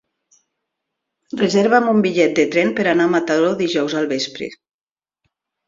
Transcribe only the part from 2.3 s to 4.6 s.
de tren per anar a Mataró dijous al vespre.